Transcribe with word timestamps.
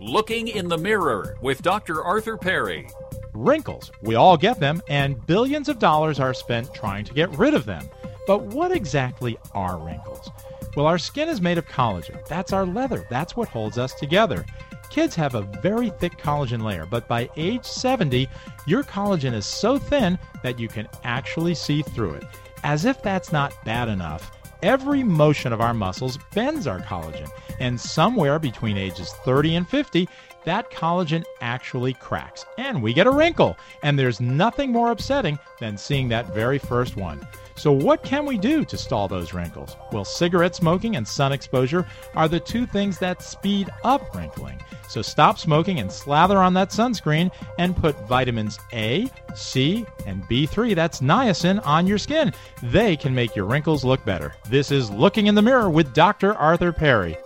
Looking 0.00 0.48
in 0.48 0.68
the 0.68 0.76
Mirror 0.76 1.36
with 1.40 1.62
Dr. 1.62 2.02
Arthur 2.02 2.36
Perry. 2.36 2.88
Wrinkles. 3.32 3.92
We 4.02 4.16
all 4.16 4.36
get 4.36 4.58
them, 4.58 4.82
and 4.88 5.24
billions 5.24 5.68
of 5.68 5.78
dollars 5.78 6.18
are 6.18 6.34
spent 6.34 6.74
trying 6.74 7.04
to 7.04 7.14
get 7.14 7.30
rid 7.38 7.54
of 7.54 7.64
them. 7.64 7.88
But 8.26 8.42
what 8.42 8.72
exactly 8.72 9.38
are 9.52 9.78
wrinkles? 9.78 10.30
Well, 10.76 10.86
our 10.86 10.98
skin 10.98 11.28
is 11.28 11.40
made 11.40 11.58
of 11.58 11.68
collagen. 11.68 12.26
That's 12.26 12.52
our 12.52 12.66
leather. 12.66 13.06
That's 13.08 13.36
what 13.36 13.48
holds 13.48 13.78
us 13.78 13.94
together. 13.94 14.44
Kids 14.90 15.14
have 15.14 15.36
a 15.36 15.42
very 15.62 15.90
thick 15.90 16.18
collagen 16.18 16.62
layer, 16.62 16.86
but 16.86 17.06
by 17.06 17.30
age 17.36 17.64
70, 17.64 18.28
your 18.66 18.82
collagen 18.82 19.32
is 19.32 19.46
so 19.46 19.78
thin 19.78 20.18
that 20.42 20.58
you 20.58 20.66
can 20.66 20.88
actually 21.04 21.54
see 21.54 21.82
through 21.82 22.14
it. 22.14 22.24
As 22.64 22.84
if 22.84 23.00
that's 23.00 23.30
not 23.30 23.64
bad 23.64 23.88
enough, 23.88 24.32
every 24.64 25.04
motion 25.04 25.52
of 25.52 25.60
our 25.60 25.74
muscles 25.74 26.18
bends 26.34 26.66
our 26.66 26.80
collagen, 26.80 27.30
and 27.60 27.78
somewhere 27.78 28.38
between 28.38 28.78
ages 28.78 29.12
30 29.24 29.56
and 29.56 29.68
50, 29.68 30.08
that 30.44 30.70
collagen 30.70 31.24
actually 31.40 31.94
cracks, 31.94 32.44
and 32.58 32.82
we 32.82 32.92
get 32.92 33.06
a 33.06 33.10
wrinkle. 33.10 33.56
And 33.82 33.98
there's 33.98 34.20
nothing 34.20 34.72
more 34.72 34.90
upsetting 34.90 35.38
than 35.60 35.76
seeing 35.76 36.08
that 36.08 36.34
very 36.34 36.58
first 36.58 36.96
one. 36.96 37.26
So, 37.56 37.70
what 37.70 38.02
can 38.02 38.26
we 38.26 38.36
do 38.36 38.64
to 38.64 38.76
stall 38.76 39.06
those 39.06 39.32
wrinkles? 39.32 39.76
Well, 39.92 40.04
cigarette 40.04 40.56
smoking 40.56 40.96
and 40.96 41.06
sun 41.06 41.32
exposure 41.32 41.86
are 42.14 42.26
the 42.26 42.40
two 42.40 42.66
things 42.66 42.98
that 42.98 43.22
speed 43.22 43.70
up 43.84 44.14
wrinkling. 44.14 44.60
So, 44.88 45.02
stop 45.02 45.38
smoking 45.38 45.78
and 45.78 45.90
slather 45.90 46.38
on 46.38 46.54
that 46.54 46.70
sunscreen 46.70 47.30
and 47.58 47.76
put 47.76 47.96
vitamins 48.08 48.58
A, 48.72 49.08
C, 49.34 49.86
and 50.04 50.24
B3, 50.24 50.74
that's 50.74 51.00
niacin, 51.00 51.64
on 51.64 51.86
your 51.86 51.98
skin. 51.98 52.32
They 52.62 52.96
can 52.96 53.14
make 53.14 53.36
your 53.36 53.46
wrinkles 53.46 53.84
look 53.84 54.04
better. 54.04 54.34
This 54.48 54.72
is 54.72 54.90
Looking 54.90 55.28
in 55.28 55.34
the 55.34 55.42
Mirror 55.42 55.70
with 55.70 55.94
Dr. 55.94 56.34
Arthur 56.34 56.72
Perry. 56.72 57.16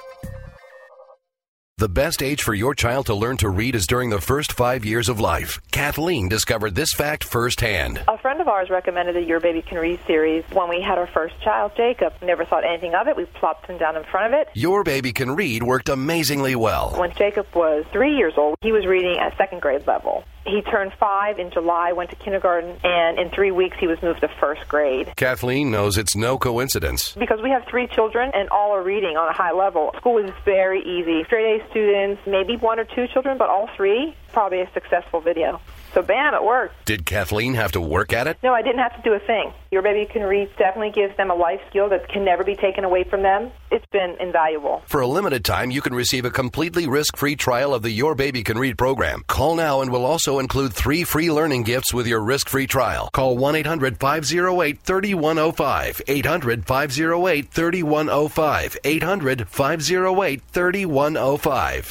The 1.79 1.89
best 1.89 2.25
age 2.25 2.43
for 2.43 2.55
your 2.55 2.75
child 2.75 3.07
to 3.07 3.15
learn 3.15 3.37
to 3.37 3.49
read 3.49 3.77
is 3.77 3.87
during 3.87 4.11
the 4.11 4.21
first 4.21 4.51
five 4.51 4.85
years 4.85 5.09
of 5.09 5.21
life. 5.21 5.61
Kathleen 5.71 6.29
discovered 6.29 6.75
this 6.75 6.93
fact 6.93 7.23
firsthand. 7.23 8.03
A 8.09 8.19
friend 8.19 8.41
of 8.41 8.49
ours 8.49 8.69
recommended 8.69 9.15
the 9.15 9.23
Your 9.23 9.39
Baby 9.39 9.63
Can 9.63 9.79
Read 9.79 10.01
series 10.05 10.43
when 10.53 10.69
we 10.69 10.83
had 10.83 10.99
our 10.99 11.07
first 11.07 11.41
child, 11.41 11.71
Jacob. 11.77 12.15
Never 12.21 12.45
thought 12.45 12.65
anything 12.65 12.97
of 12.97 13.07
it. 13.07 13.17
We 13.17 13.27
plopped 13.27 13.67
him 13.67 13.79
down 13.79 13.95
in 13.95 14.03
front 14.03 14.35
of 14.35 14.41
it. 14.41 14.49
Your 14.55 14.83
Baby 14.83 15.13
Can 15.13 15.37
Read 15.37 15.63
worked 15.63 15.89
amazingly 15.89 16.57
well. 16.57 16.97
When 16.99 17.13
Jacob 17.15 17.47
was 17.55 17.85
three 17.93 18.17
years 18.17 18.35
old, 18.37 18.57
he 18.61 18.73
was 18.73 18.85
reading 18.85 19.17
at 19.21 19.37
second 19.39 19.63
grade 19.63 19.87
level. 19.87 20.25
He 20.49 20.63
turned 20.63 20.93
five 20.99 21.39
in 21.39 21.51
July, 21.51 21.93
went 21.93 22.09
to 22.11 22.17
kindergarten, 22.17 22.79
and 22.83 23.19
in 23.19 23.29
three 23.31 23.51
weeks 23.51 23.77
he 23.79 23.87
was 23.87 24.03
moved 24.03 24.23
to 24.23 24.29
first 24.41 24.67
grade. 24.67 25.13
Kathleen 25.15 25.71
knows 25.71 25.99
it's 25.99 26.17
no 26.17 26.39
coincidence. 26.39 27.13
Because 27.13 27.41
we 27.43 27.51
have 27.51 27.67
three 27.69 27.87
children 27.87 28.31
and 28.35 28.49
all 28.49 28.73
are 28.75 28.83
reading 28.83 29.17
on 29.19 29.29
a 29.29 29.33
high 29.33 29.53
level, 29.53 29.93
school 29.99 30.17
is 30.17 30.31
very 30.47 30.81
easy. 30.81 31.23
Straight 31.25 31.61
A 31.61 31.68
students, 31.71 32.21
maybe 32.27 32.57
one 32.57 32.79
or 32.79 32.85
two 32.85 33.07
children, 33.09 33.39
but 33.39 33.49
all 33.49 33.69
three, 33.77 34.15
probably 34.33 34.61
a 34.61 34.71
successful 34.73 35.21
video. 35.21 35.61
So 35.95 36.03
bam, 36.03 36.35
it 36.35 36.45
worked. 36.45 36.85
Did 36.85 37.07
Kathleen 37.07 37.55
have 37.55 37.73
to 37.73 37.81
work 37.81 38.13
at 38.13 38.27
it? 38.27 38.37
No, 38.43 38.53
I 38.53 38.61
didn't 38.63 38.81
have 38.81 38.95
to 38.97 39.03
do 39.03 39.15
a 39.15 39.19
thing. 39.19 39.53
Your 39.71 39.83
Baby 39.83 40.11
Can 40.11 40.23
Read 40.23 40.49
definitely 40.57 40.91
gives 40.91 41.15
them 41.17 41.31
a 41.31 41.35
life 41.35 41.61
skill 41.69 41.89
that 41.91 42.09
can 42.09 42.25
never 42.25 42.43
be 42.45 42.57
taken 42.57 42.85
away 42.85 43.05
from 43.05 43.23
them. 43.23 43.51
It's 43.71 43.85
been 43.93 44.17
invaluable. 44.21 44.83
For 44.87 45.01
a 45.01 45.07
limited 45.07 45.45
time, 45.45 45.71
you 45.71 45.83
can 45.83 45.95
receive 45.95 46.25
a 46.25 46.31
completely 46.31 46.87
risk-free 46.87 47.37
trial 47.37 47.75
of 47.75 47.83
the 47.83 47.91
Your 47.91 48.15
Baby 48.15 48.43
Can 48.43 48.57
Read 48.59 48.79
program. 48.79 49.25
Call 49.27 49.57
now 49.57 49.83
and 49.83 49.93
we'll 49.93 50.07
also 50.07 50.39
include 50.39 50.73
three 50.73 51.05
free 51.05 51.31
learning 51.31 51.65
gifts 51.65 51.93
with 51.93 52.07
your 52.07 52.21
risk-free 52.21 52.67
trial. 52.67 53.11
Call 53.13 53.37
1-800-508-3105. 53.37 56.01
800-508-3105. 56.07 58.77
800-508-3105. 58.85 61.85